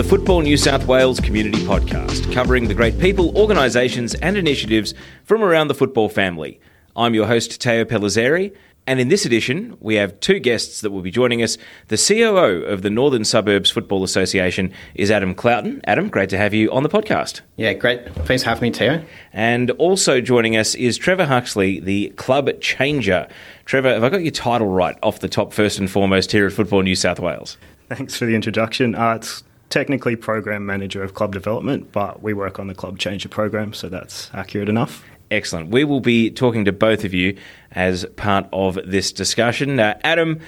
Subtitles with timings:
[0.00, 4.94] the Football New South Wales Community Podcast, covering the great people, organisations, and initiatives
[5.24, 6.58] from around the football family.
[6.96, 11.02] I'm your host, Teo Pellizzeri, and in this edition, we have two guests that will
[11.02, 11.58] be joining us.
[11.88, 15.82] The COO of the Northern Suburbs Football Association is Adam Cloughton.
[15.84, 17.42] Adam, great to have you on the podcast.
[17.56, 18.10] Yeah, great.
[18.24, 19.04] Thanks for having me, Teo.
[19.34, 23.28] And also joining us is Trevor Huxley, the club changer.
[23.66, 26.54] Trevor, have I got your title right off the top, first and foremost, here at
[26.54, 27.58] Football New South Wales?
[27.90, 28.94] Thanks for the introduction.
[28.94, 33.28] Uh, it's technically program manager of club development, but we work on the club changer
[33.28, 35.04] program, so that's accurate enough.
[35.30, 35.70] Excellent.
[35.70, 37.36] We will be talking to both of you
[37.70, 39.78] as part of this discussion.
[39.78, 40.40] Uh, Adam,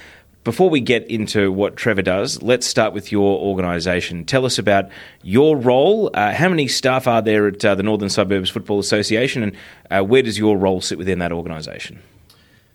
[0.43, 4.25] before we get into what Trevor does, let's start with your organisation.
[4.25, 4.91] Tell us about
[5.23, 6.11] your role.
[6.15, 9.57] Uh, how many staff are there at uh, the Northern Suburbs Football Association, and
[9.89, 12.03] uh, where does your role sit within that organisation?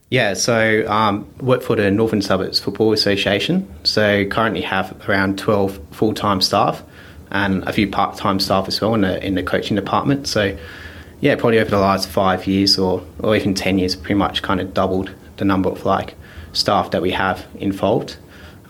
[0.09, 3.67] Yeah, so um, work for the Northern Suburbs Football Association.
[3.83, 6.81] So currently have around twelve full time staff
[7.29, 10.27] and a few part time staff as well in the in the coaching department.
[10.27, 10.57] So
[11.19, 14.59] yeah, probably over the last five years or, or even 10 years, pretty much kind
[14.59, 16.15] of doubled the number of like
[16.53, 18.17] staff that we have involved.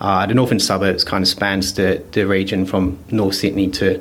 [0.00, 4.00] Uh, the northern suburbs kind of spans the, the region from North Sydney to,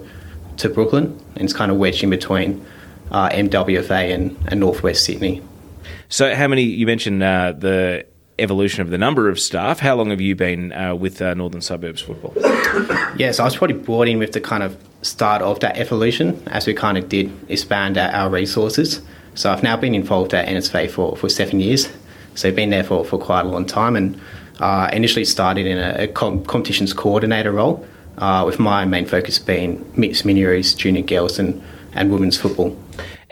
[0.58, 2.66] to Brooklyn, and it's kind of wedged in between
[3.12, 5.42] uh, MWFA and, and Northwest Sydney.
[6.10, 8.06] So, how many, you mentioned uh, the
[8.40, 9.80] evolution of the number of staff.
[9.80, 12.34] How long have you been uh, with uh, Northern Suburbs Football?
[13.18, 16.42] yeah, so I was probably brought in with the kind of start of that evolution
[16.48, 19.02] as we kind of did expand our, our resources.
[19.36, 21.90] So I've now been involved at NSFA for, for seven years.
[22.36, 24.20] So I've been there for, for quite a long time and
[24.60, 27.86] uh, initially started in a, a com- competitions coordinator role
[28.18, 31.62] uh, with my main focus being mixed MiniRoos, junior girls and,
[31.94, 32.76] and women's football.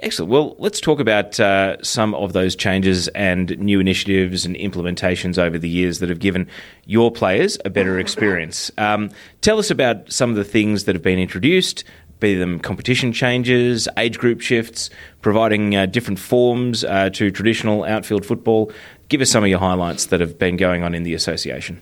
[0.05, 0.31] Excellent.
[0.31, 5.57] Well, let's talk about uh, some of those changes and new initiatives and implementations over
[5.57, 6.47] the years that have given
[6.85, 8.69] your players a better experience.
[8.77, 9.09] Um,
[9.41, 11.83] tell us about some of the things that have been introduced,
[12.19, 14.91] be them competition changes, age group shifts,
[15.23, 18.71] providing uh, different forms uh, to traditional outfield football.
[19.09, 21.81] Give us some of your highlights that have been going on in the association.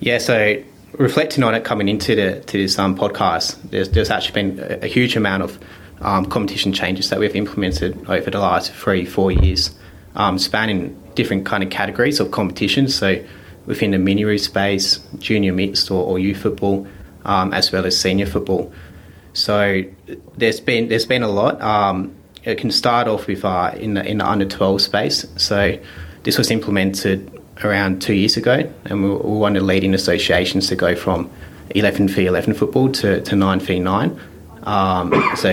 [0.00, 0.62] Yeah, so
[0.94, 4.84] reflecting on it coming into the, to this um, podcast, there's, there's actually been a,
[4.84, 5.58] a huge amount of
[6.00, 9.74] um, competition changes that we've implemented over the last three, four years,
[10.14, 12.94] um, spanning different kind of categories of competitions.
[12.94, 13.24] So
[13.66, 16.86] within the mini space, junior mixed or, or youth football,
[17.24, 18.72] um, as well as senior football.
[19.32, 19.82] So
[20.36, 21.60] there's been there's been a lot.
[21.60, 25.26] Um, it can start off with uh, in the in the under 12 space.
[25.36, 25.78] So
[26.22, 27.30] this was implemented
[27.62, 31.30] around two years ago, and we of the leading associations to go from
[31.70, 34.20] 11 v 11 football to, to 9 v 9.
[34.64, 35.52] Um, so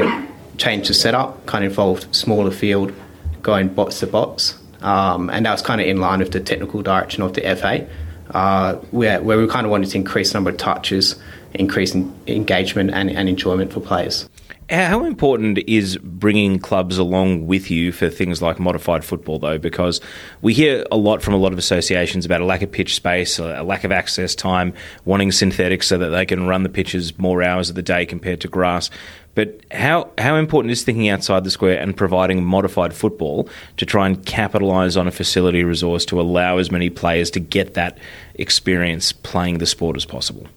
[0.61, 2.93] changed the setup, kind of involved smaller field,
[3.41, 6.81] going box to box, um, and that was kind of in line with the technical
[6.81, 7.87] direction of the FA,
[8.35, 11.15] uh, where, where we kind of wanted to increase the number of touches,
[11.53, 11.95] increase
[12.27, 14.29] engagement and, and enjoyment for players.
[14.71, 19.57] How important is bringing clubs along with you for things like modified football, though?
[19.57, 19.99] Because
[20.41, 23.37] we hear a lot from a lot of associations about a lack of pitch space,
[23.37, 24.73] a lack of access time,
[25.03, 28.39] wanting synthetics so that they can run the pitches more hours of the day compared
[28.41, 28.89] to grass.
[29.35, 34.05] But how, how important is thinking outside the square and providing modified football to try
[34.07, 37.97] and capitalise on a facility resource to allow as many players to get that
[38.35, 40.47] experience playing the sport as possible?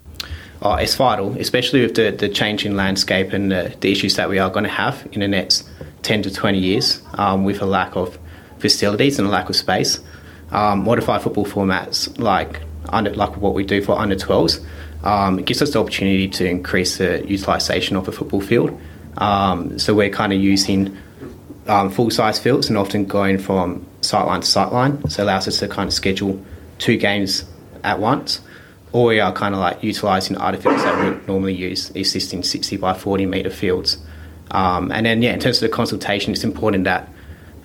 [0.65, 4.39] Oh, it's vital, especially with the, the changing landscape and the, the issues that we
[4.39, 5.69] are going to have in the next
[6.03, 8.19] 10 to 20 years um, with a lack of
[8.59, 10.01] facilities and a lack of space.
[10.51, 14.65] Um, modified football formats like under, like what we do for under 12s
[15.05, 18.79] um, gives us the opportunity to increase the utilisation of a football field.
[19.19, 20.97] Um, so we're kind of using
[21.67, 25.09] um, full size fields and often going from sideline to sideline.
[25.11, 26.43] So it allows us to kind of schedule
[26.79, 27.45] two games
[27.83, 28.41] at once
[28.95, 32.95] or we are kind of like utilising fields that we normally use, existing 60 by
[32.95, 33.99] 40 metre fields.
[34.53, 37.09] Um, and then, yeah, in terms of the consultation, it's important that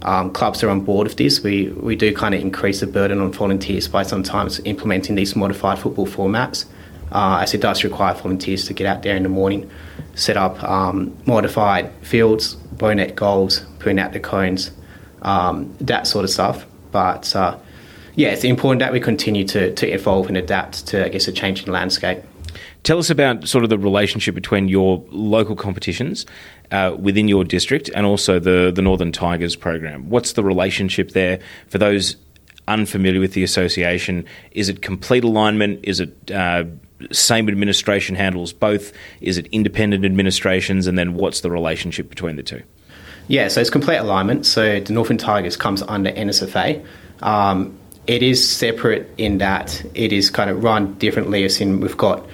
[0.01, 1.43] um, clubs are on board with this.
[1.43, 5.77] We, we do kind of increase the burden on volunteers by sometimes implementing these modified
[5.77, 6.65] football formats,
[7.11, 9.69] uh, as it does require volunteers to get out there in the morning,
[10.15, 14.71] set up um, modified fields, bow net goals, putting out the cones,
[15.21, 16.65] um, that sort of stuff.
[16.91, 17.59] But uh,
[18.19, 21.31] yeah, it's important that we continue to, to evolve and adapt to, I guess, a
[21.31, 22.19] changing landscape.
[22.83, 26.25] Tell us about sort of the relationship between your local competitions
[26.71, 30.09] uh, within your district and also the, the Northern Tigers program.
[30.09, 31.39] What's the relationship there
[31.69, 32.17] for those
[32.67, 34.25] unfamiliar with the association?
[34.51, 35.79] Is it complete alignment?
[35.83, 36.65] Is it uh,
[37.13, 38.91] same administration handles both?
[39.21, 40.87] Is it independent administrations?
[40.87, 42.63] And then what's the relationship between the two?
[43.29, 44.45] Yeah, so it's complete alignment.
[44.45, 46.85] So the Northern Tigers comes under NSFA.
[47.21, 51.43] Um, it is separate in that it is kind of run differently.
[51.43, 52.25] As in, we've got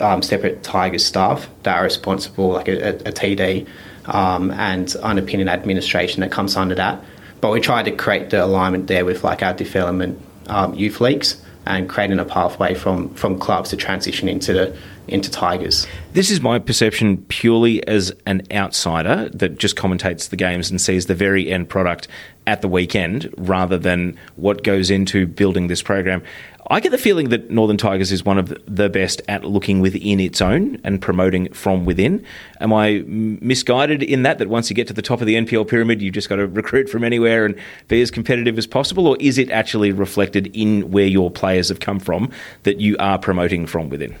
[0.00, 3.66] um, separate Tigers staff that are responsible, like a, a, TD
[4.06, 7.02] um, and underpinning administration that comes under that.
[7.40, 11.40] But we try to create the alignment there with like our development um, youth leagues
[11.66, 14.76] and creating a pathway from, from clubs to transition into the
[15.08, 15.86] into Tigers.
[16.14, 21.06] This is my perception purely as an outsider that just commentates the games and sees
[21.06, 22.08] the very end product
[22.46, 26.22] at the weekend rather than what goes into building this program.
[26.68, 30.18] I get the feeling that Northern Tigers is one of the best at looking within
[30.18, 32.24] its own and promoting from within.
[32.60, 35.68] Am I misguided in that, that once you get to the top of the NPL
[35.68, 37.56] pyramid, you've just got to recruit from anywhere and
[37.86, 39.06] be as competitive as possible?
[39.06, 42.32] Or is it actually reflected in where your players have come from
[42.64, 44.16] that you are promoting from within?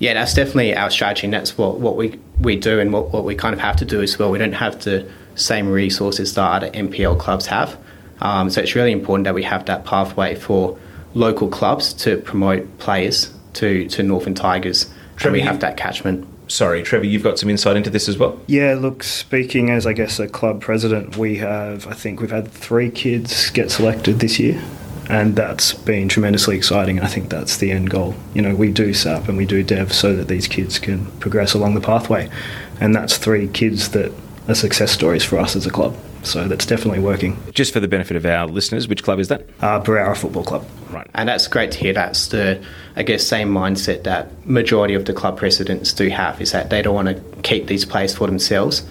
[0.00, 3.24] Yeah, that's definitely our strategy, and that's what, what we, we do and what, what
[3.24, 4.30] we kind of have to do as well.
[4.30, 7.76] We don't have the same resources that other NPL clubs have.
[8.20, 10.78] Um, so it's really important that we have that pathway for
[11.14, 14.90] local clubs to promote players to, to Northern Tigers.
[15.16, 16.26] Trevor, and we you- have that catchment.
[16.50, 18.40] Sorry, Trevor, you've got some insight into this as well.
[18.46, 22.48] Yeah, look, speaking as I guess a club president, we have, I think we've had
[22.48, 24.58] three kids get selected this year,
[25.10, 26.96] and that's been tremendously exciting.
[26.96, 28.14] And I think that's the end goal.
[28.32, 31.52] You know, we do SAP and we do Dev so that these kids can progress
[31.52, 32.30] along the pathway,
[32.80, 34.10] and that's three kids that
[34.48, 35.96] are success stories for us as a club.
[36.22, 37.36] So that's definitely working.
[37.52, 39.42] Just for the benefit of our listeners, which club is that?
[39.60, 40.66] Uh, Berowra Football Club.
[40.90, 41.06] Right.
[41.14, 41.92] And that's great to hear.
[41.92, 42.62] That's the,
[42.96, 46.82] I guess, same mindset that majority of the club presidents do have is that they
[46.82, 48.84] don't want to keep these players for themselves.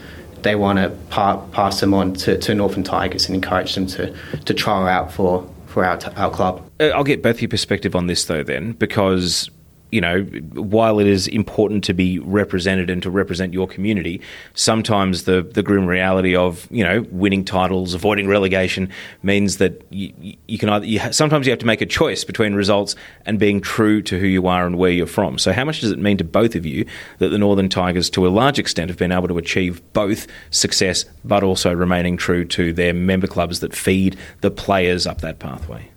[0.44, 4.16] They want to pa- pass them on to, to Northern Tigers and encourage them to,
[4.46, 6.64] to try out for, for our, t- our club.
[6.80, 9.50] Uh, I'll get both your perspective on this though, then, because
[9.92, 10.24] you know,
[10.54, 14.22] while it is important to be represented and to represent your community,
[14.54, 18.90] sometimes the the grim reality of you know winning titles, avoiding relegation
[19.24, 20.12] means that you,
[20.48, 22.96] you can either you ha- sometimes you have to make a choice between results
[23.26, 25.38] and being true to who you are and where you're from.
[25.38, 26.86] So, how much does it mean to both of you
[27.20, 31.06] that the Northern Tigers, to a large extent, have been able to achieve both success,
[31.24, 35.90] but also remaining true to their member clubs that feed the players up that pathway?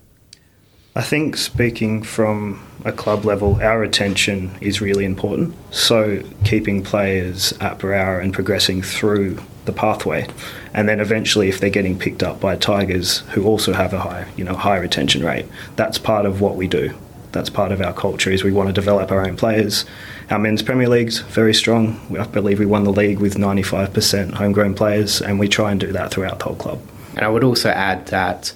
[0.97, 5.55] I think speaking from a club level, our attention is really important.
[5.71, 10.27] So keeping players at Berowra and progressing through the pathway,
[10.75, 14.27] and then eventually, if they're getting picked up by Tigers, who also have a high,
[14.37, 15.47] you know, high retention rate,
[15.77, 16.93] that's part of what we do.
[17.31, 18.31] That's part of our culture.
[18.31, 19.85] Is we want to develop our own players.
[20.31, 22.01] Our men's Premier League's very strong.
[22.19, 25.93] I believe we won the league with 95% homegrown players, and we try and do
[25.93, 26.81] that throughout the whole club.
[27.15, 28.53] And I would also add that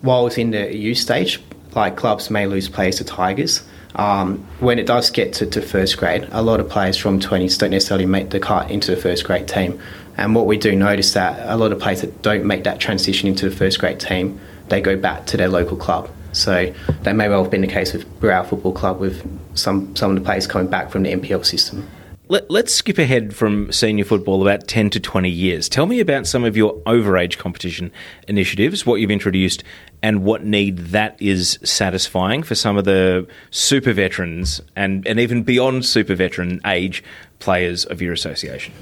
[0.00, 1.40] while it's in the youth stage,
[1.74, 3.62] like clubs may lose players to Tigers.
[3.94, 7.58] Um, when it does get to, to first grade, a lot of players from 20s
[7.58, 9.80] don't necessarily make the cut into the first grade team.
[10.16, 13.28] And what we do notice that a lot of players that don't make that transition
[13.28, 16.10] into the first grade team, they go back to their local club.
[16.32, 16.72] So
[17.02, 19.26] that may well have been the case with Berowra Football Club with
[19.56, 21.88] some, some of the players coming back from the NPL system.
[22.30, 25.66] Let, us skip ahead from senior football about 10 to 20 years.
[25.66, 27.90] Tell me about some of your overage competition
[28.28, 29.64] initiatives, what you've introduced,
[30.02, 35.42] and what need that is satisfying for some of the super veterans and, and even
[35.42, 37.02] beyond super veteran age
[37.40, 38.72] players of your association.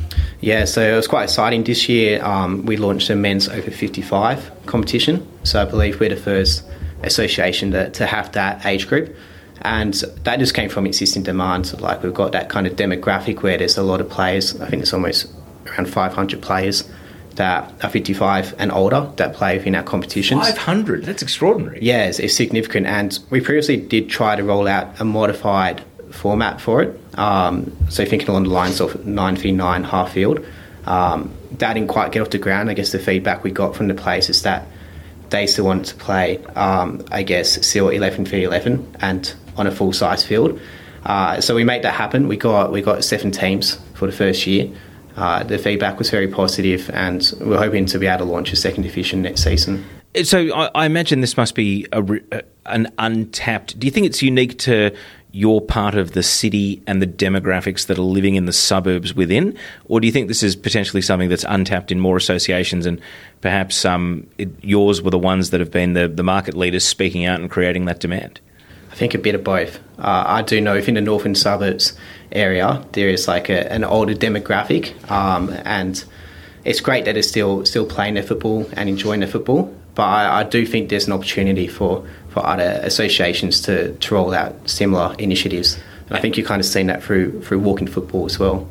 [0.41, 1.65] Yeah, so it was quite exciting.
[1.65, 5.27] This year um, we launched a men's over 55 competition.
[5.45, 6.65] So I believe we're the first
[7.03, 9.15] association to, to have that age group.
[9.63, 9.95] And
[10.25, 11.81] that just came from existing demand.
[11.81, 14.61] Like we've got that kind of demographic where there's a lot of players.
[14.61, 15.33] I think it's almost
[15.67, 16.89] around 500 players
[17.37, 20.49] that are 55 and older that play in our competitions.
[20.49, 21.05] 500?
[21.05, 21.79] That's extraordinary.
[21.81, 22.87] Yeah, it's, it's significant.
[22.87, 27.01] And we previously did try to roll out a modified format for it.
[27.19, 30.45] Um, so thinking along the lines of 9v9 half field.
[30.87, 32.71] Um, that didn't quite get off the ground.
[32.71, 34.67] I guess the feedback we got from the players is that
[35.31, 40.25] they still wanted to play, um, I guess, still 11v11 and on a full size
[40.25, 40.61] field.
[41.05, 42.29] Uh, so we made that happen.
[42.29, 44.71] We got we got seven teams for the first year.
[45.17, 48.57] Uh, the feedback was very positive, and we're hoping to be able to launch a
[48.57, 49.85] second division next season.
[50.25, 52.03] So I, I imagine this must be a,
[52.67, 53.79] an untapped.
[53.79, 54.95] Do you think it's unique to
[55.33, 59.57] your part of the city and the demographics that are living in the suburbs within,
[59.87, 62.99] or do you think this is potentially something that's untapped in more associations and
[63.43, 67.27] perhaps um, it, yours were the ones that have been the, the market leaders speaking
[67.27, 68.41] out and creating that demand?
[68.97, 69.79] I think a bit of both.
[69.99, 71.93] Uh, I do know if in the northern suburbs
[72.33, 76.03] area there is like a, an older demographic, um, and
[76.65, 79.65] it's great that they're still still playing their football and enjoying their football.
[79.95, 84.33] But I, I, do think there's an opportunity for, for other associations to, to roll
[84.33, 85.79] out similar initiatives.
[86.09, 88.67] And I think you've kind of seen that through through walking football as well.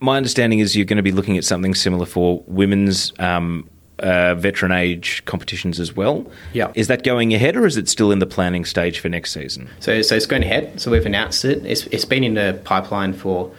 [0.00, 3.68] My understanding is you're going to be looking at something similar for women's um,
[3.98, 6.26] uh, veteran age competitions as well.
[6.52, 6.72] Yeah.
[6.74, 9.68] Is that going ahead or is it still in the planning stage for next season?
[9.80, 10.80] So, so it's going ahead.
[10.80, 11.64] So we've announced it.
[11.64, 13.52] It's, it's been in the pipeline for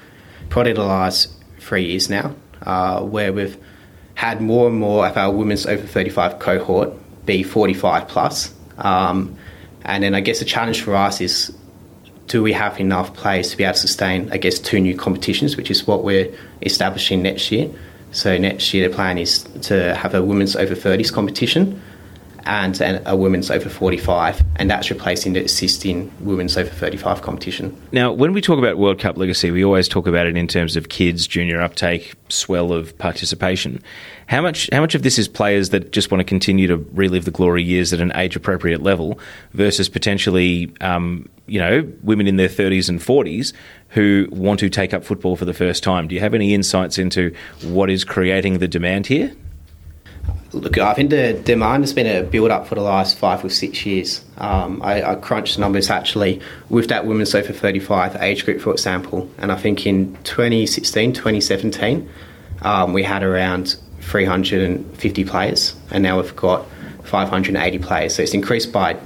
[0.50, 1.29] probably the last
[1.60, 3.58] three years now, uh, where we've
[4.15, 6.94] had more and more of our women's over 35 cohort
[7.25, 8.53] be 45 plus.
[8.77, 9.38] Um,
[9.84, 11.56] and then I guess the challenge for us is
[12.27, 15.56] do we have enough players to be able to sustain, I guess, two new competitions,
[15.56, 17.70] which is what we're establishing next year.
[18.12, 21.82] So next year the plan is to have a women's over 30s competition
[22.48, 27.80] and a women's over 45, and that's replacing the existing women's over 35 competition.
[27.92, 30.75] Now, when we talk about World Cup legacy, we always talk about it in terms
[30.75, 33.84] of kids, junior uptake, swell of participation.
[34.27, 37.25] How much how much of this is players that just want to continue to relive
[37.25, 39.20] the glory years at an age appropriate level
[39.54, 43.54] versus potentially um, you know women in their 30s and 40s
[43.89, 46.08] who want to take up football for the first time?
[46.08, 49.34] Do you have any insights into what is creating the demand here?
[50.54, 53.50] Look, I think the demand has been a build up for the last five or
[53.50, 54.24] six years.
[54.38, 59.30] Um, I, I, crunched numbers actually with that women's over 35 age group, for example,
[59.39, 62.10] and I think in 2016, 2017,
[62.62, 66.66] um, we had around 350 players, and now we've got
[67.04, 68.16] 580 players.
[68.16, 68.98] So it's increased by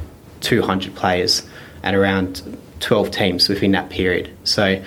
[0.41, 1.41] 200 players
[1.81, 4.31] and around 12 teams within that period.
[4.43, 4.81] So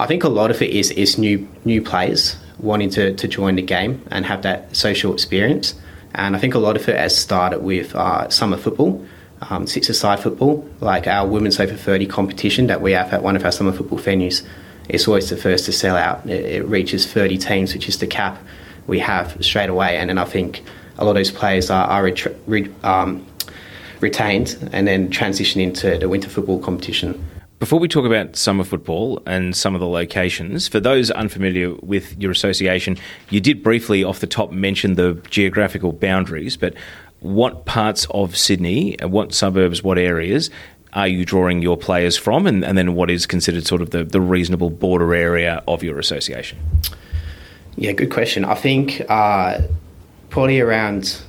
[0.00, 3.56] I think a lot of it is, is new new players wanting to, to join
[3.56, 5.74] the game and have that social experience.
[6.14, 9.04] And I think a lot of it has started with uh, summer football,
[9.50, 13.44] um, six-a-side football, like our women's over 30 competition that we have at one of
[13.44, 14.42] our summer football venues.
[14.88, 16.24] It's always the first to sell out.
[16.28, 18.38] It, it reaches 30 teams, which is the cap
[18.86, 19.98] we have straight away.
[19.98, 20.62] And then I think
[20.98, 22.04] a lot of those players are, are
[22.46, 23.26] re- um,
[24.00, 27.22] retained and then transition into the winter football competition.
[27.58, 32.14] Before we talk about summer football and some of the locations, for those unfamiliar with
[32.20, 32.98] your association,
[33.30, 36.74] you did briefly off the top mention the geographical boundaries, but
[37.20, 40.50] what parts of Sydney, what suburbs, what areas
[40.92, 44.04] are you drawing your players from, and, and then what is considered sort of the,
[44.04, 46.58] the reasonable border area of your association?
[47.76, 48.44] Yeah, good question.
[48.44, 49.62] I think uh,
[50.28, 51.22] probably around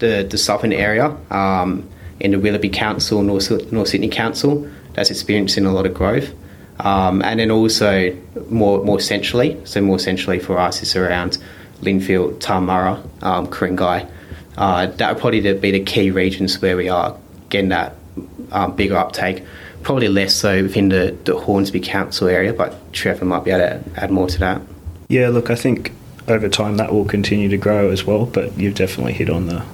[0.00, 4.68] the, the southern area um, in the Willoughby Council, North, North Sydney Council
[4.98, 6.34] that's experiencing a lot of growth.
[6.80, 8.16] Um, and then also
[8.50, 11.38] more more centrally, so more centrally for us is around
[11.82, 14.06] Lindfield, Turramurra, um, Ku-ring-gai.
[14.56, 17.16] Uh, that would probably be the key regions where we are
[17.48, 17.94] getting that
[18.50, 19.44] um, bigger uptake.
[19.82, 24.00] Probably less so within the, the Hornsby Council area, but Trevor might be able to
[24.00, 24.60] add more to that.
[25.08, 25.92] Yeah, look, I think
[26.26, 29.64] over time that will continue to grow as well, but you've definitely hit on the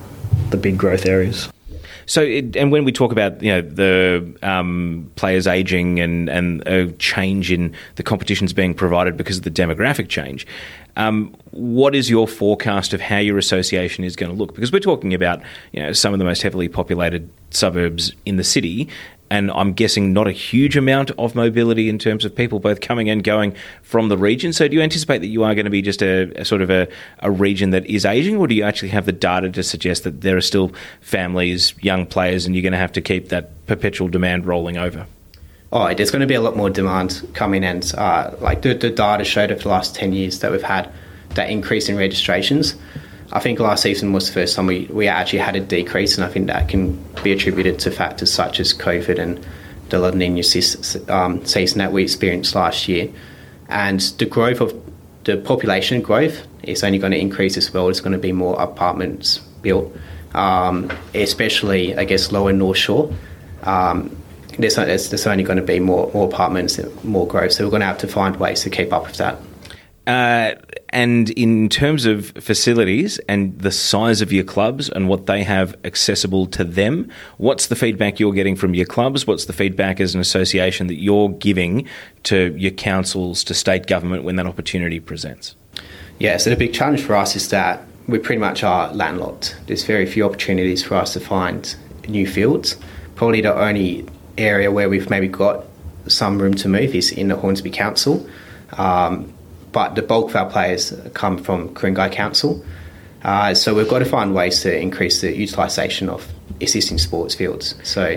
[0.51, 1.49] the big growth areas.
[2.07, 6.67] So, it, and when we talk about you know the um, players aging and and
[6.67, 10.47] a change in the competitions being provided because of the demographic change,
[10.97, 14.55] um, what is your forecast of how your association is going to look?
[14.55, 15.43] Because we're talking about
[15.73, 18.89] you know some of the most heavily populated suburbs in the city,
[19.31, 23.09] and I'm guessing not a huge amount of mobility in terms of people both coming
[23.09, 24.53] and going from the region.
[24.53, 26.71] So, do you anticipate that you are going to be just a, a, sort of
[26.71, 26.89] a,
[27.21, 30.21] a region that is aging, or do you actually have the data to suggest that
[30.21, 34.09] there are still families, young players, and you're going to have to keep that perpetual
[34.09, 35.07] demand rolling over?
[35.73, 37.83] Oh, there's going to be a lot more demand coming, in.
[37.97, 40.93] uh, like the, the data showed over the last 10 years that we've had
[41.31, 42.77] that increase in registrations.
[43.33, 46.25] I think last season was the first time we, we actually had a decrease, and
[46.25, 49.45] I think that can be attributed to factors such as COVID and
[49.89, 50.43] the La Nina
[51.09, 53.11] um, season that we experienced last year.
[53.69, 54.81] And the growth of
[55.25, 57.87] the population growth is only going to increase as well.
[57.87, 59.95] There's going to be more apartments built,
[60.35, 63.13] um, especially, I guess, lower North Shore.
[63.63, 64.17] Um,
[64.59, 67.53] there's, there's, only going to be more, more apartments, more growth.
[67.53, 69.39] So we're going to have to find ways to keep up with that.
[70.07, 70.55] Uh,
[70.95, 75.75] and in terms of facilities and the size of your clubs and what they have
[75.83, 79.27] accessible to them, what's the feedback you're getting from your clubs?
[79.27, 81.89] What's the feedback as an association that you're giving
[82.23, 85.57] to your councils, to state government when that opportunity presents?
[86.21, 89.57] Yeah, so the big challenge for us is that we pretty much are landlocked.
[89.67, 91.75] There's very few opportunities for us to find
[92.07, 92.77] new fields.
[93.17, 94.07] Probably the only
[94.39, 95.65] area where we've maybe got
[96.07, 98.25] some room to move is in the Hornsby Council.
[98.75, 99.34] Um,
[99.75, 102.65] but the bulk of our players come from Ku-ring-gai Council.
[103.25, 107.75] Uh, so we've got to find ways to increase the utilisation of existing sports fields.
[107.83, 108.17] So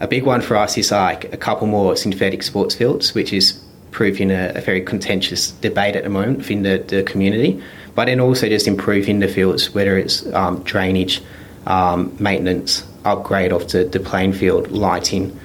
[0.00, 3.62] a big one for us is like a couple more synthetic sports fields, which is
[3.92, 7.62] proving a, a very contentious debate at the moment within the, the, community.
[7.94, 11.22] But then also just improving the fields, whether it's um, drainage,
[11.66, 15.38] um, maintenance, upgrade of the, the playing field, lighting,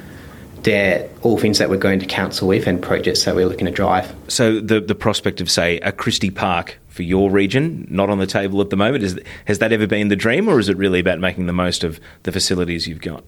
[0.66, 3.72] they're all things that we're going to council with and projects that we're looking to
[3.72, 4.14] drive.
[4.28, 8.26] So the the prospect of say a Christie Park for your region not on the
[8.26, 9.04] table at the moment?
[9.04, 11.84] Is, has that ever been the dream, or is it really about making the most
[11.84, 13.24] of the facilities you've got?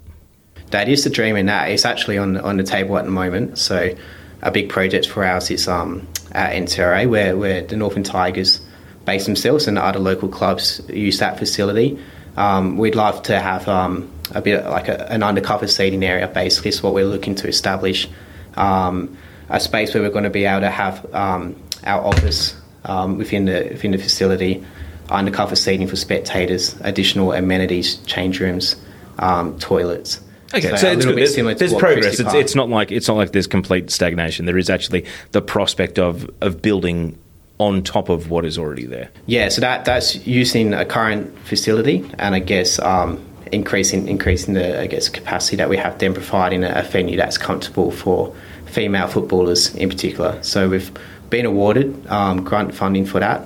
[0.72, 3.58] That is the dream, and that is actually on on the table at the moment.
[3.58, 3.96] So,
[4.42, 8.62] a big project for ours is um, at NTRA, where where the Northern Tigers
[9.06, 12.00] base themselves and other local clubs use that facility.
[12.38, 16.28] Um, we'd love to have um, a bit like a, an undercover seating area.
[16.28, 18.08] Basically, is what we're looking to establish.
[18.56, 19.18] Um,
[19.50, 23.46] a space where we're going to be able to have um, our office um, within
[23.46, 24.64] the within the facility,
[25.10, 28.76] undercover seating for spectators, additional amenities, change rooms,
[29.20, 30.22] um, toilets.
[30.54, 31.18] Okay, so, so it's good.
[31.18, 32.20] There's, there's progress.
[32.20, 34.46] It's, it's, not like it's not like there's complete stagnation.
[34.46, 37.18] There is actually the prospect of of building
[37.60, 39.10] on top of what is already there.
[39.26, 44.80] Yeah, so that that's using a current facility, and I guess um, increasing increasing the
[44.80, 48.36] I guess capacity that we have, then providing a, a venue that's comfortable for
[48.66, 50.42] female footballers in particular.
[50.44, 50.92] So we've
[51.30, 53.42] been awarded um, grant funding for that,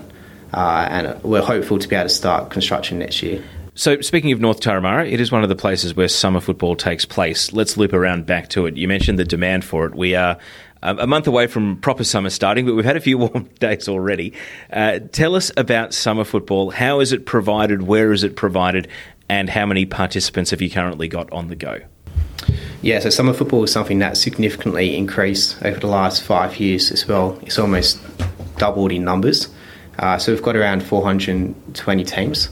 [0.54, 3.44] uh, and we're hopeful to be able to start construction next year.
[3.74, 7.06] So, speaking of North Turramurra, it is one of the places where summer football takes
[7.06, 7.54] place.
[7.54, 8.76] Let's loop around back to it.
[8.76, 9.96] You mentioned the demand for it.
[9.96, 10.38] We are
[10.84, 13.88] um, a month away from proper summer starting, but we've had a few warm days
[13.88, 14.34] already.
[14.72, 16.72] Uh, tell us about summer football.
[16.72, 17.84] How is it provided?
[17.84, 18.88] Where is it provided?
[19.30, 21.80] And how many participants have you currently got on the go?
[22.82, 27.08] Yeah, so summer football is something that's significantly increased over the last five years as
[27.08, 27.40] well.
[27.44, 28.00] It's almost
[28.58, 29.50] doubled in numbers.
[30.00, 32.50] Uh, so we've got around 420 teams,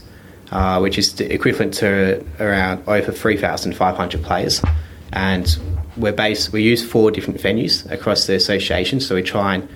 [0.52, 4.62] uh, which is equivalent to around over 3,500 players.
[5.12, 5.58] And
[5.96, 9.00] we're based, we use four different venues across the association.
[9.00, 9.68] So we try and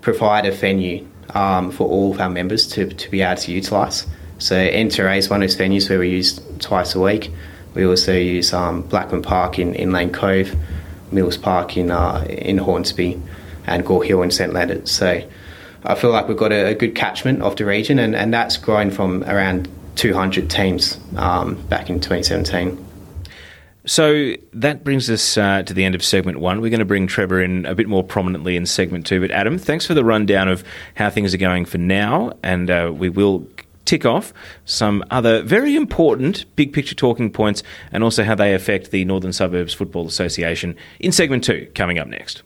[0.00, 4.06] provide a venue um, for all of our members to, to be able to utilise.
[4.38, 7.30] So NTRA is one of those venues where we use twice a week.
[7.74, 10.54] We also use um, Blackman Park in, in Lane Cove,
[11.10, 13.20] Mills Park in uh, in Hornsby,
[13.66, 14.88] and Gore Hill in St Leonard.
[14.88, 15.22] So
[15.84, 18.56] I feel like we've got a, a, good catchment of the region, and, and that's
[18.56, 22.83] grown from around 200 teams um, back in 2017.
[23.86, 26.60] So that brings us uh, to the end of segment one.
[26.60, 29.20] We're going to bring Trevor in a bit more prominently in segment two.
[29.20, 32.92] But Adam, thanks for the rundown of how things are going for now, and uh,
[32.94, 33.46] we will
[33.84, 34.32] tick off
[34.64, 39.32] some other very important big picture talking points and also how they affect the Northern
[39.32, 42.42] Suburbs Football Association in segment two, coming up next.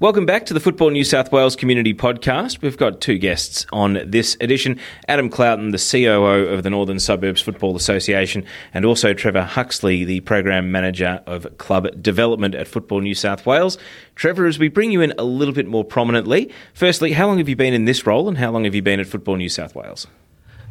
[0.00, 2.62] Welcome back to the Football New South Wales Community Podcast.
[2.62, 7.40] We've got two guests on this edition Adam Cloughton, the COO of the Northern Suburbs
[7.40, 13.16] Football Association, and also Trevor Huxley, the Program Manager of Club Development at Football New
[13.16, 13.76] South Wales.
[14.14, 17.48] Trevor, as we bring you in a little bit more prominently, firstly, how long have
[17.48, 19.74] you been in this role and how long have you been at Football New South
[19.74, 20.06] Wales?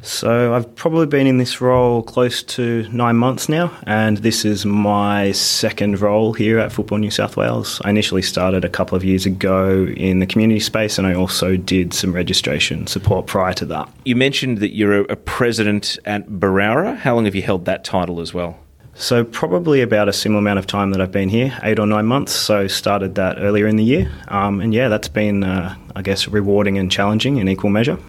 [0.02, 4.66] So I've probably been in this role close to nine months now, and this is
[4.66, 7.82] my second role here at Football New South Wales.
[7.84, 11.58] I initially started a couple of years ago in the community space, and I also
[11.58, 13.90] did some registration support prior to that.
[14.06, 16.96] You mentioned that you're a president at Berowra.
[16.96, 18.58] How long have you held that title as well?
[18.94, 22.06] So probably about a similar amount of time that I've been here, eight or nine
[22.06, 22.32] months.
[22.32, 26.28] So started that earlier in the year, um, and yeah, that's been, uh, I guess,
[26.28, 28.00] rewarding and challenging in equal measure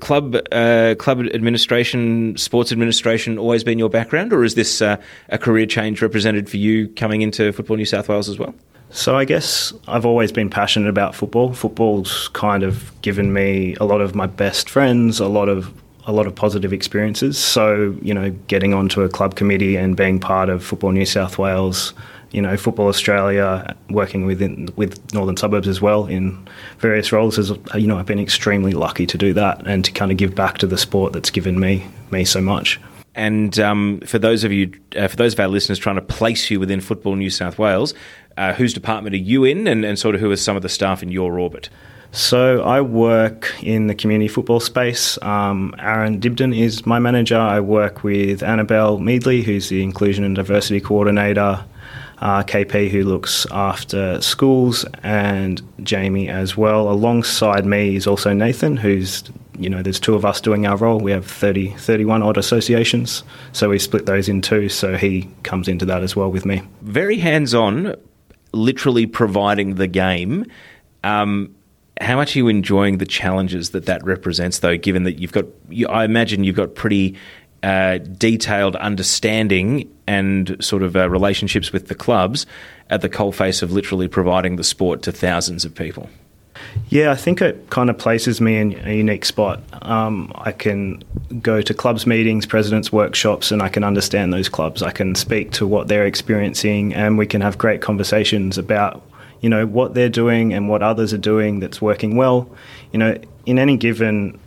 [0.00, 4.96] club uh, club administration, sports administration, always been your background, or is this uh,
[5.28, 8.54] a career change represented for you coming into Football New South Wales as well?
[8.90, 11.52] So I guess I've always been passionate about football.
[11.52, 15.72] Football's kind of given me a lot of my best friends, a lot of
[16.06, 17.38] a lot of positive experiences.
[17.38, 21.38] So you know, getting onto a club committee and being part of Football New South
[21.38, 21.92] Wales
[22.30, 26.46] you know, Football Australia, working within with Northern Suburbs as well in
[26.78, 27.38] various roles.
[27.38, 30.34] As you know, I've been extremely lucky to do that and to kind of give
[30.34, 32.80] back to the sport that's given me me so much.
[33.14, 36.50] And um, for those of you, uh, for those of our listeners trying to place
[36.50, 37.92] you within Football New South Wales,
[38.36, 40.68] uh, whose department are you in, and, and sort of who are some of the
[40.68, 41.68] staff in your orbit?
[42.12, 45.20] So I work in the community football space.
[45.20, 47.38] Um, Aaron Dibden is my manager.
[47.38, 51.64] I work with Annabelle Meadley, who's the inclusion and diversity coordinator
[52.20, 56.90] uh, KP who looks after schools, and Jamie as well.
[56.90, 59.24] Alongside me is also Nathan, who's
[59.58, 61.00] you know, there's two of us doing our role.
[61.00, 64.68] We have 30, 31 odd associations, so we split those in two.
[64.68, 66.62] So he comes into that as well with me.
[66.82, 67.96] Very hands on,
[68.52, 70.46] literally providing the game.
[71.02, 71.54] Um,
[72.00, 74.76] how much are you enjoying the challenges that that represents, though?
[74.76, 77.16] Given that you've got, you, I imagine you've got pretty
[77.62, 82.46] uh, detailed understanding and sort of uh, relationships with the clubs
[82.90, 86.08] at the coalface of literally providing the sport to thousands of people.
[86.88, 89.62] Yeah, I think it kind of places me in a unique spot.
[89.82, 91.02] Um, I can
[91.40, 94.82] go to clubs meetings, presidents' workshops, and I can understand those clubs.
[94.82, 99.04] I can speak to what they're experiencing, and we can have great conversations about
[99.40, 102.50] you know, what they're doing and what others are doing that's working well.
[102.92, 104.38] You know, in any given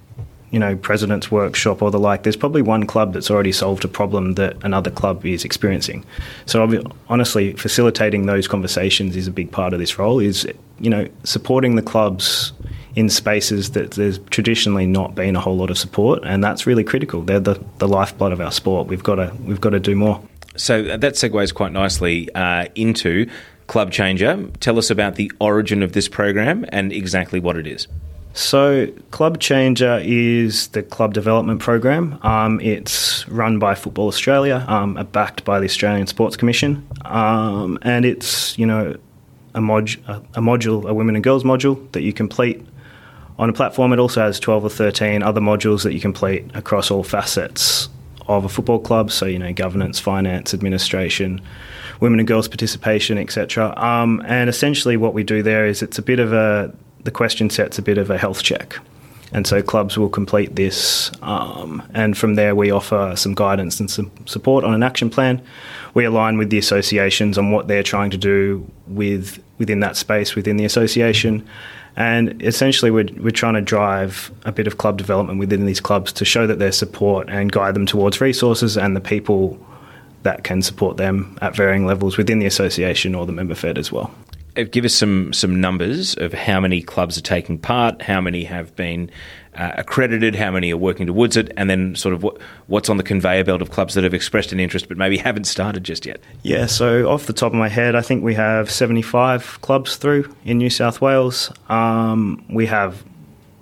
[0.51, 3.87] you know, president's workshop or the like, there's probably one club that's already solved a
[3.87, 6.05] problem that another club is experiencing.
[6.45, 10.19] So honestly, facilitating those conversations is a big part of this role.
[10.19, 10.45] Is
[10.79, 12.51] you know, supporting the clubs
[12.95, 16.83] in spaces that there's traditionally not been a whole lot of support, and that's really
[16.83, 17.21] critical.
[17.21, 18.87] They're the, the lifeblood of our sport.
[18.87, 20.21] We've got to we've got to do more.
[20.57, 23.29] So that segues quite nicely uh, into
[23.67, 24.49] Club Changer.
[24.59, 27.87] Tell us about the origin of this program and exactly what it is.
[28.33, 32.17] So, Club Changer is the club development program.
[32.23, 38.05] Um, it's run by Football Australia, um, backed by the Australian Sports Commission, um, and
[38.05, 38.95] it's you know
[39.53, 42.65] a, mod- a, module, a women and girls module that you complete
[43.37, 43.91] on a platform.
[43.91, 47.89] It also has twelve or thirteen other modules that you complete across all facets
[48.27, 49.11] of a football club.
[49.11, 51.41] So you know governance, finance, administration,
[51.99, 53.77] women and girls participation, etc.
[53.77, 57.49] Um, and essentially, what we do there is it's a bit of a the question
[57.49, 58.77] set's a bit of a health check.
[59.33, 63.89] And so clubs will complete this, um, and from there we offer some guidance and
[63.89, 65.41] some support on an action plan.
[65.93, 70.35] We align with the associations on what they're trying to do with within that space
[70.35, 71.47] within the association,
[71.95, 76.11] and essentially we're, we're trying to drive a bit of club development within these clubs
[76.13, 79.57] to show that their support and guide them towards resources and the people
[80.23, 83.91] that can support them at varying levels within the association or the member fed as
[83.91, 84.13] well.
[84.57, 88.43] Uh, give us some some numbers of how many clubs are taking part, how many
[88.43, 89.09] have been
[89.55, 92.37] uh, accredited, how many are working towards it, and then sort of what,
[92.67, 95.45] what's on the conveyor belt of clubs that have expressed an interest but maybe haven't
[95.45, 96.21] started just yet.
[96.43, 100.33] Yeah, so off the top of my head, I think we have 75 clubs through
[100.45, 101.51] in New South Wales.
[101.69, 103.03] Um, we have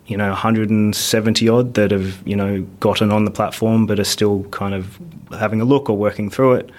[0.08, 4.43] you know 170 odd that have you know gotten on the platform but are still
[4.45, 4.99] kind of
[5.38, 6.69] having a look or working through it.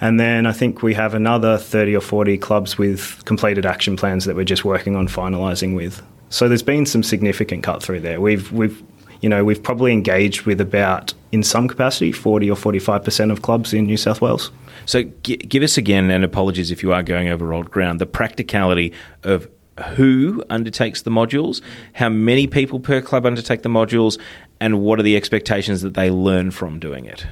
[0.00, 4.24] And then I think we have another 30 or 40 clubs with completed action plans
[4.24, 6.02] that we're just working on finalising with.
[6.30, 8.20] So there's been some significant cut through there.
[8.20, 8.82] We've, we've,
[9.20, 13.72] you know, we've probably engaged with about, in some capacity, 40 or 45% of clubs
[13.72, 14.50] in New South Wales.
[14.86, 18.06] So g- give us again, and apologies if you are going over old ground, the
[18.06, 19.48] practicality of
[19.94, 21.60] who undertakes the modules,
[21.94, 24.20] how many people per club undertake the modules,
[24.60, 27.26] and what are the expectations that they learn from doing it?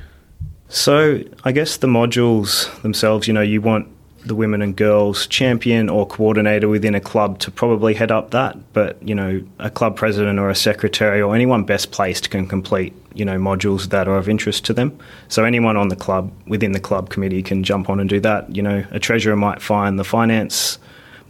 [0.73, 3.89] So I guess the modules themselves, you know, you want
[4.25, 8.57] the women and girls champion or coordinator within a club to probably head up that,
[8.73, 12.95] but you know, a club president or a secretary or anyone best placed can complete
[13.15, 14.99] you know modules that are of interest to them.
[15.29, 18.57] So anyone on the club within the club committee can jump on and do that.
[18.57, 20.79] You know, a treasurer might find the finance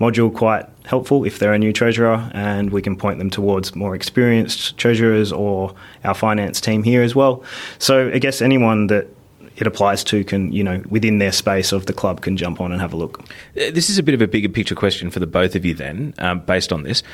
[0.01, 3.97] module quite helpful if they're a new treasurer, and we can point them towards more
[3.97, 5.75] experienced treasurers or
[6.05, 7.43] our finance team here as well.
[7.81, 9.09] So I guess anyone that
[9.63, 12.73] it applies to can, you know, within their space of the club can jump on
[12.73, 13.21] and have a look.
[13.21, 15.73] Uh, this is a bit of a bigger picture question for the both of you
[15.73, 17.05] then, um, based on this.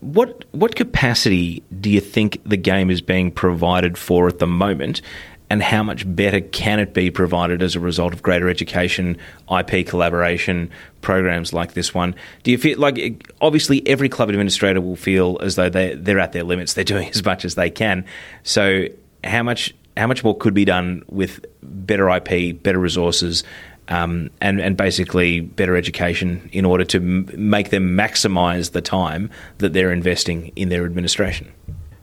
[0.00, 5.00] What what capacity do you think the game is being provided for at the moment,
[5.48, 9.16] and how much better can it be provided as a result of greater education,
[9.50, 12.14] IP collaboration, programs like this one?
[12.42, 16.32] Do you feel like obviously every club administrator will feel as though they they're at
[16.32, 18.04] their limits, they're doing as much as they can.
[18.42, 18.88] So
[19.22, 23.44] how much how much more could be done with better IP, better resources,
[23.88, 29.30] um, and and basically better education in order to m- make them maximise the time
[29.58, 31.52] that they're investing in their administration.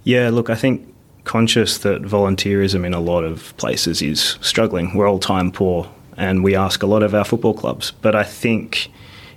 [0.03, 0.87] Yeah, look, I think
[1.23, 4.95] conscious that volunteerism in a lot of places is struggling.
[4.95, 8.23] We're all time poor, and we ask a lot of our football clubs, but I
[8.23, 8.91] think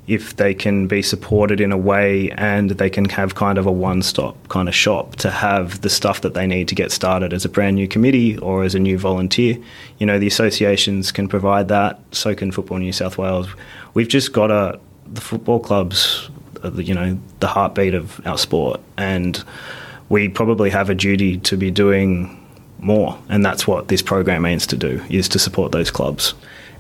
[0.07, 3.73] if they can be supported in a way and they can have kind of a
[3.73, 7.33] one stop kind of shop to have the stuff that they need to get started
[7.33, 9.57] as a brand new committee or as a new volunteer.
[9.99, 13.49] You know, the associations can provide that, so can Football New South Wales.
[13.95, 16.29] We've just got a, the football clubs,
[16.63, 19.43] uh, you know, the heartbeat of our sport, and
[20.11, 22.41] we probably have a duty to be doing
[22.79, 26.35] more, and that's what this program aims to do, is to support those clubs.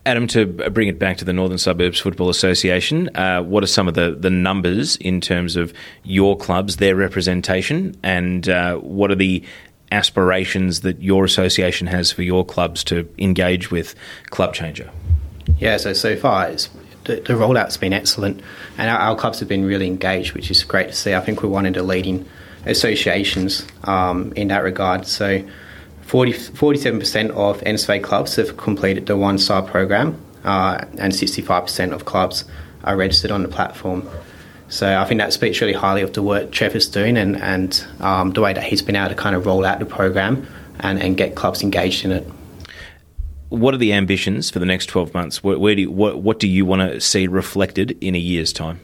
[0.07, 3.89] Adam, to bring it back to the Northern Suburbs Football Association, uh, what are some
[3.89, 9.15] of the, the numbers in terms of your clubs, their representation, and uh, what are
[9.15, 9.43] the
[9.93, 13.95] aspirations that your association has for your clubs to engage with
[14.31, 14.91] Club Changer?
[15.59, 16.51] Yeah, so so far
[17.05, 18.43] the, the rollout's been excellent,
[18.77, 21.15] and our, our, clubs have been really engaged, which is great to see.
[21.15, 22.27] I think we're one of the leading
[22.67, 25.07] associations um, in that regard.
[25.07, 25.43] So
[26.07, 32.05] 40, 47% of NSFA clubs have completed the one star program, uh, and 65% of
[32.05, 32.45] clubs
[32.85, 34.09] are registered on the platform.
[34.69, 38.33] So I think that speaks really highly of the work Trevor's doing and, and um,
[38.33, 40.47] the way that he's been able to kind of roll out the program
[40.81, 42.27] and, and get clubs engaged in it.
[43.49, 45.45] What are the ambitions for the next 12 months?
[45.45, 48.53] Where, where do you, what, what do you want to see reflected in a year's
[48.53, 48.81] time?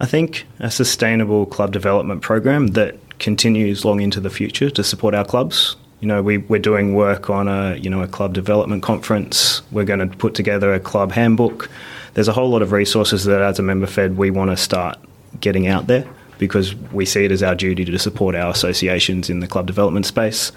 [0.00, 5.14] I think a sustainable club development program that continues long into the future to support
[5.14, 5.76] our clubs.
[6.00, 9.62] You know, we, we're doing work on a you know a club development conference.
[9.70, 11.70] We're going to put together a club handbook.
[12.14, 14.98] There's a whole lot of resources that, as a member fed, we want to start
[15.40, 16.06] getting out there
[16.38, 20.06] because we see it as our duty to support our associations in the club development
[20.06, 20.52] space.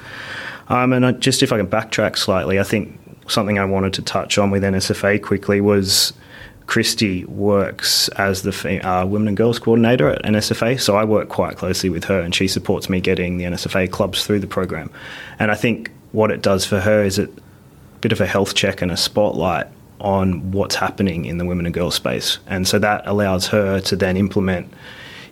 [0.69, 4.01] Um, and I, just if I can backtrack slightly, I think something I wanted to
[4.01, 6.13] touch on with NSFA quickly was
[6.65, 11.57] Christy works as the uh, Women and Girls Coordinator at NSFA, so I work quite
[11.57, 14.89] closely with her, and she supports me getting the NSFA clubs through the program.
[15.39, 17.27] And I think what it does for her is a
[18.01, 19.67] bit of a health check and a spotlight
[19.99, 23.95] on what's happening in the women and girls space, and so that allows her to
[23.95, 24.73] then implement,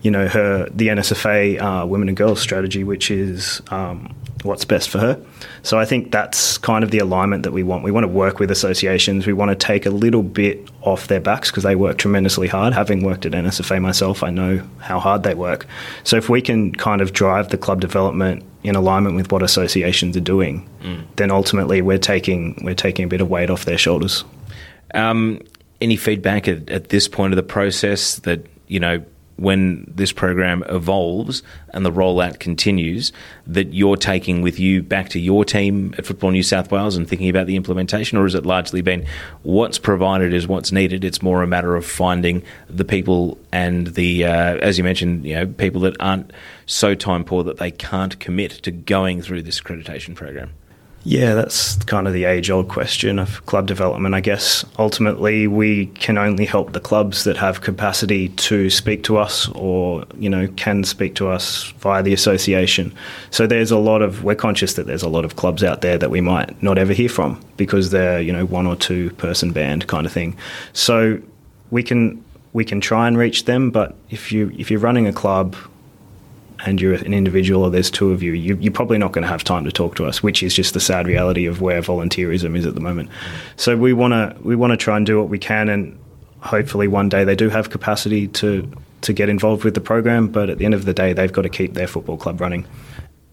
[0.01, 4.89] you know, her the NSFA uh, Women and Girls strategy, which is um, what's best
[4.89, 5.23] for her.
[5.63, 7.83] So I think that's kind of the alignment that we want.
[7.83, 9.27] We want to work with associations.
[9.27, 12.73] We want to take a little bit off their backs because they work tremendously hard.
[12.73, 15.67] Having worked at NSFA myself, I know how hard they work.
[16.03, 20.15] So if we can kind of drive the club development in alignment with what associations
[20.17, 21.03] are doing, mm.
[21.15, 24.23] then ultimately we're taking we're taking a bit of weight off their shoulders.
[24.93, 25.39] Um,
[25.79, 29.03] any feedback at, at this point of the process that you know
[29.41, 33.11] when this program evolves and the rollout continues
[33.47, 37.09] that you're taking with you back to your team at Football New South Wales and
[37.09, 39.03] thinking about the implementation, or has it largely been
[39.41, 41.03] what's provided is what's needed?
[41.03, 45.33] It's more a matter of finding the people and the, uh, as you mentioned, you
[45.33, 46.31] know, people that aren't
[46.67, 50.51] so time poor that they can't commit to going through this accreditation program.
[51.03, 54.13] Yeah, that's kind of the age old question of club development.
[54.13, 59.17] I guess ultimately we can only help the clubs that have capacity to speak to
[59.17, 62.93] us or, you know, can speak to us via the association.
[63.31, 65.97] So there's a lot of, we're conscious that there's a lot of clubs out there
[65.97, 69.51] that we might not ever hear from because they're, you know, one or two person
[69.51, 70.37] band kind of thing.
[70.73, 71.19] So
[71.71, 75.13] we can, we can try and reach them, but if you if you're running a
[75.13, 75.55] club
[76.65, 79.27] and you're an individual or there's two of you, you are probably not going to
[79.27, 82.57] have time to talk to us, which is just the sad reality of where volunteerism
[82.57, 83.09] is at the moment.
[83.55, 85.99] So we want to we want to try and do what we can, and
[86.39, 88.71] hopefully one day they do have capacity to
[89.01, 90.27] to get involved with the program.
[90.27, 92.65] But at the end of the day, they've got to keep their football club running.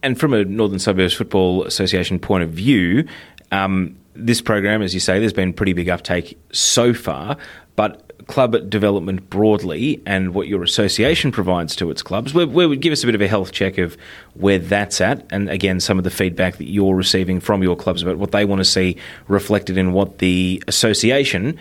[0.02, 3.06] And from a Northern Suburbs Football Association point of view,
[3.50, 7.36] um, this program, as you say, there's been pretty big uptake so far,
[7.76, 12.92] but club development broadly and what your association provides to its clubs, where, would give
[12.92, 13.96] us a bit of a health check of
[14.34, 18.02] where that's at, and again, some of the feedback that you're receiving from your clubs
[18.02, 18.96] about what they want to see
[19.28, 21.58] reflected in what the association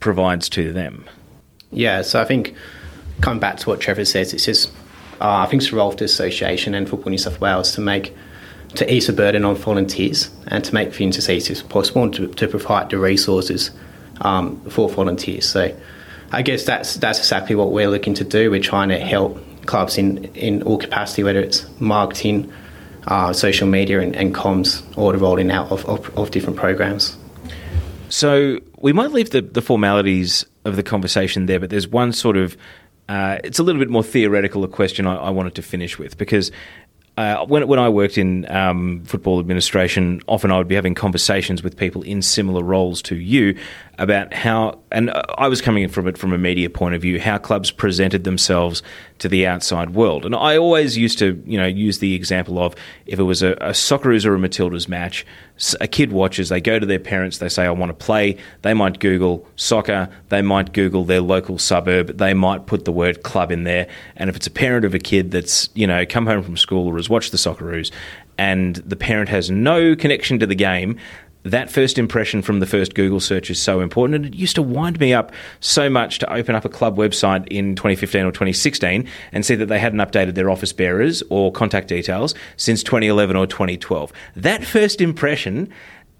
[0.00, 1.04] provides to them.
[1.70, 2.54] Yeah, so I think
[3.20, 4.70] coming back to what Trevor says, it's just
[5.20, 7.80] uh, I think it's the role of the association and Football New South Wales to
[7.80, 8.16] make
[8.74, 12.14] to ease the burden on volunteers and to make things as easy as possible and
[12.14, 13.70] to, to provide the resources
[14.20, 15.48] um, for volunteers.
[15.48, 15.74] So
[16.32, 18.50] I guess that's that's exactly what we're looking to do.
[18.50, 22.50] We're trying to help clubs in, in all capacity, whether it's marketing,
[23.06, 27.16] uh, social media, and, and, comms, or the rolling out of, of, of, different programs.
[28.08, 32.38] So we might leave the, the formalities of the conversation there, but there's one sort
[32.38, 32.56] of
[33.08, 36.18] uh, it's a little bit more theoretical a question I, I wanted to finish with
[36.18, 36.50] because
[37.16, 41.62] uh, when, when I worked in um, football administration, often I would be having conversations
[41.62, 43.58] with people in similar roles to you
[43.98, 47.20] about how, and I was coming in from it from a media point of view,
[47.20, 48.82] how clubs presented themselves
[49.18, 50.24] to the outside world.
[50.24, 53.52] And I always used to, you know, use the example of if it was a,
[53.54, 55.26] a Socceroos or a Matildas match,
[55.80, 58.36] a kid watches, they go to their parents, they say, I want to play.
[58.62, 63.24] They might Google soccer, they might Google their local suburb, they might put the word
[63.24, 63.88] club in there.
[64.16, 66.86] And if it's a parent of a kid that's, you know, come home from school
[66.86, 67.90] or has watched the Socceroos
[68.38, 70.96] and the parent has no connection to the game,
[71.50, 74.14] that first impression from the first Google search is so important.
[74.16, 77.46] And it used to wind me up so much to open up a club website
[77.48, 81.88] in 2015 or 2016 and see that they hadn't updated their office bearers or contact
[81.88, 84.12] details since 2011 or 2012.
[84.36, 85.72] That first impression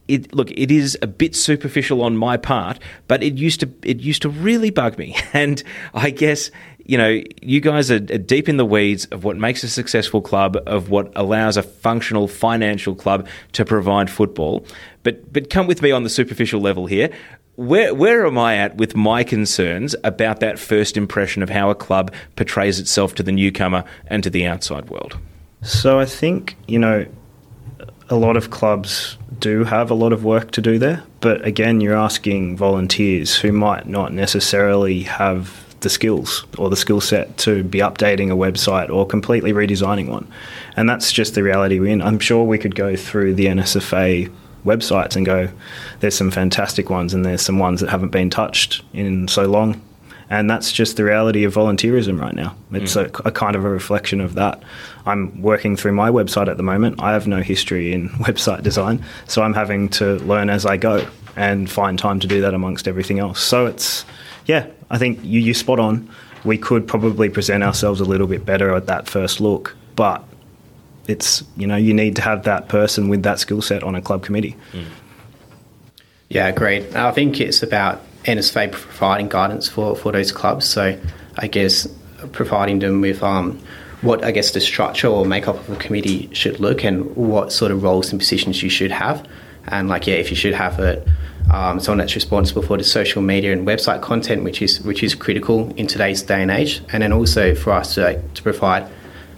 [0.09, 4.01] it, look, it is a bit superficial on my part, but it used to it
[4.01, 5.63] used to really bug me, and
[5.93, 6.51] I guess
[6.89, 10.57] you know, you guys are, deep in the weeds of what makes a successful club,
[10.67, 14.67] of what allows a functional financial club to provide football.
[15.03, 17.11] But but come with me on the superficial level here.
[17.57, 21.75] Where where am I at with my concerns about that first impression of how a
[21.75, 25.19] club portrays itself to the newcomer and to the outside world?
[25.61, 27.05] So I think you know
[28.09, 31.83] a lot of clubs do have a lot of work to do there, but again,
[31.83, 37.63] you're asking volunteers who might not necessarily have the skills or the skill set to
[37.63, 40.27] be updating a website or completely redesigning one.
[40.77, 42.03] And that's just the reality we're in.
[42.03, 44.33] I'm sure we could go through the NSFA
[44.65, 45.49] websites and go,
[46.01, 49.81] there's some fantastic ones and there's some ones that haven't been touched in so long.
[50.31, 52.55] And that's just the reality of volunteerism right now.
[52.73, 53.19] It's mm.
[53.25, 54.63] a, a, kind of a reflection of that.
[55.07, 57.03] I'm working through my website at the moment.
[57.03, 61.09] I have no history in website design, so I'm having to learn as I go
[61.35, 63.41] and find time to do that amongst everything else.
[63.41, 64.05] So it's,
[64.49, 66.11] yeah, I think you, you spot on.
[66.43, 70.25] We could probably present ourselves a little bit better at that first look, but
[71.07, 74.01] it's, you know, you need to have that person with that skill set on a
[74.01, 74.57] club committee.
[74.73, 74.87] Mm.
[76.31, 76.97] Yeah, great.
[76.97, 80.67] I think it's about NSFA providing guidance for, for those clubs.
[80.67, 80.99] So
[81.37, 81.87] I guess
[82.33, 83.61] providing them with um,
[84.01, 87.71] what I guess the structure or makeup of a committee should look and what sort
[87.71, 89.27] of roles and positions you should have.
[89.67, 91.05] And like, yeah, if you should have a
[91.51, 95.15] um, someone that's responsible for the social media and website content, which is which is
[95.15, 98.87] critical in today's day and age, and then also for us to, to provide,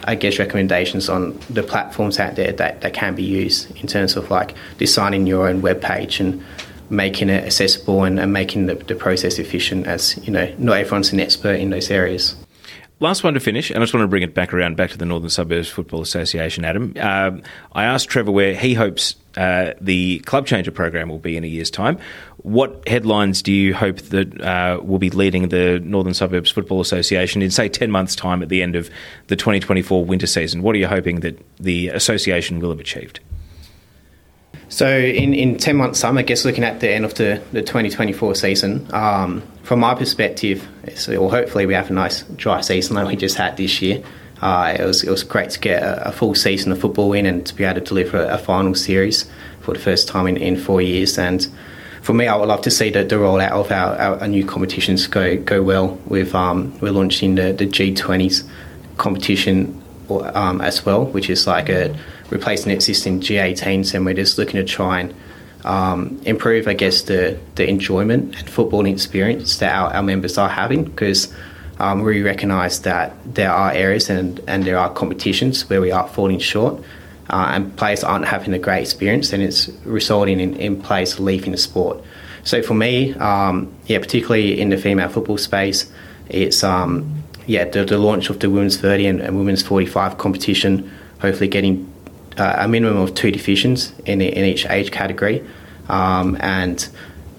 [0.05, 4.17] I guess, recommendations on the platforms out there that, that can be used in terms
[4.17, 6.45] of like designing your own web page and
[6.91, 11.13] making it accessible and, and making the, the process efficient as you know not everyone's
[11.13, 12.35] an expert in those areas
[13.01, 14.99] last one to finish, and I just want to bring it back around back to
[14.99, 16.95] the Northern Suburbs Football Association, Adam.
[17.01, 21.45] Um, I asked Trevor where he hopes uh, the Club Changer program will be in
[21.45, 21.99] a year's time.
[22.39, 27.43] What headlines do you hope that uh, will be leading the Northern Suburbs Football Association
[27.43, 28.91] in, say, 10 months' time at the end of
[29.27, 30.63] the 2024 winter season?
[30.63, 33.21] What are you hoping that the association will have achieved?
[34.71, 37.61] So in, in 10 months' time, I guess looking at the end of the, the
[37.61, 42.95] 2024 season, um, from my perspective, so, well, hopefully we have a nice dry season
[42.95, 44.03] like we just had this year.
[44.41, 47.27] Uh, it, was, it was great to get a, a, full season of football in
[47.27, 49.29] and to be able to deliver a, a final series
[49.61, 51.19] for the first time in, in four years.
[51.19, 51.47] And
[52.01, 54.47] for me, I would love to see the, the rollout of our, our, our new
[54.47, 55.99] competitions go go well.
[56.07, 58.49] With um, we're launching the, the G20s
[58.97, 61.95] competition um, as well, which is like a
[62.31, 65.15] replacing existing G18s, and we're just looking to try and
[65.65, 70.49] um, improve, I guess, the, the enjoyment and footballing experience that our, our members are
[70.49, 71.33] having because
[71.79, 76.07] um, we recognise that there are areas and, and there are competitions where we are
[76.09, 76.83] falling short
[77.31, 81.53] uh, and players aren't having a great experience and it's resulting in, in players leaving
[81.53, 82.03] the sport.
[82.43, 85.91] So for me, um, yeah, particularly in the female football space,
[86.29, 90.91] it's um, yeah the, the, launch of the women's 30 and, and women's 45 competition,
[91.21, 91.90] hopefully getting
[92.37, 95.45] uh, a minimum of two divisions in, in each age category,
[95.89, 96.89] um, and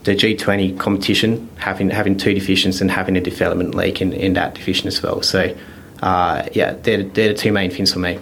[0.04, 4.56] the G20 competition having having two divisions and having a development league in, in that
[4.56, 5.22] division as well.
[5.22, 5.56] So,
[6.02, 8.20] uh, yeah, they're, they're the two main things for me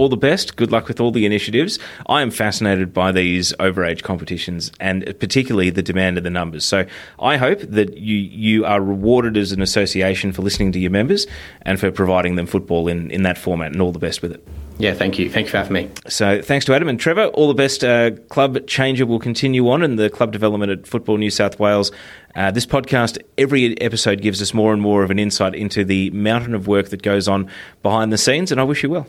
[0.00, 0.56] all the best.
[0.56, 1.78] Good luck with all the initiatives.
[2.06, 6.64] I am fascinated by these overage competitions and particularly the demand of the numbers.
[6.64, 6.86] So
[7.18, 11.26] I hope that you you are rewarded as an association for listening to your members
[11.62, 14.46] and for providing them football in, in that format and all the best with it.
[14.80, 15.30] Yeah, thank you.
[15.30, 15.90] Thank you for having me.
[16.08, 17.26] So, thanks to Adam and Trevor.
[17.26, 17.84] All the best.
[17.84, 21.92] Uh, club Changer will continue on in the club development at Football New South Wales.
[22.34, 26.08] Uh, this podcast, every episode gives us more and more of an insight into the
[26.10, 27.50] mountain of work that goes on
[27.82, 29.06] behind the scenes, and I wish you well.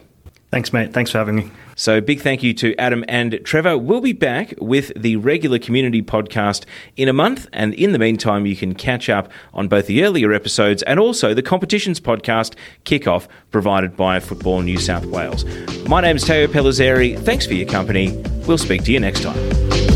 [0.51, 0.91] Thanks, mate.
[0.91, 1.49] Thanks for having me.
[1.77, 3.77] So, big thank you to Adam and Trevor.
[3.77, 6.65] We'll be back with the regular community podcast
[6.97, 7.47] in a month.
[7.53, 11.33] And in the meantime, you can catch up on both the earlier episodes and also
[11.33, 15.45] the competitions podcast kickoff provided by Football New South Wales.
[15.87, 17.17] My name is Teo Pellizzeri.
[17.17, 18.21] Thanks for your company.
[18.45, 19.90] We'll speak to you next time.